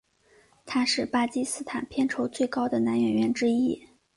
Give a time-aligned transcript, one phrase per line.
[0.65, 3.85] 他是巴基斯坦片酬最高的男演员之一。